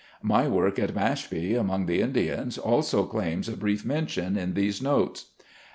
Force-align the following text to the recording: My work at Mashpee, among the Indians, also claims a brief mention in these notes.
My 0.23 0.47
work 0.47 0.79
at 0.79 0.95
Mashpee, 0.95 1.53
among 1.53 1.85
the 1.85 2.01
Indians, 2.01 2.57
also 2.57 3.05
claims 3.05 3.47
a 3.47 3.55
brief 3.55 3.85
mention 3.85 4.35
in 4.35 4.55
these 4.55 4.81
notes. 4.81 5.27